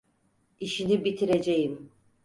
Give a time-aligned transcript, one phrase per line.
[0.59, 1.89] İşini bitireceğim!